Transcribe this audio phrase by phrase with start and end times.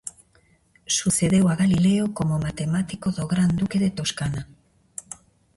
[0.97, 4.41] Sucedeu a Galileo como matemático do gran duque de Toscana.